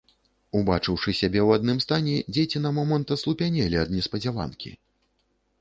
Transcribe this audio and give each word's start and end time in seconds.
Убачыўшы 0.59 1.13
сябе 1.19 1.41
ў 1.47 1.59
адным 1.61 1.77
стане, 1.85 2.15
дзеці 2.37 2.63
на 2.65 2.71
момант 2.81 3.15
аслупянелі 3.17 3.81
ад 3.83 3.89
неспадзяванкі. 3.97 4.77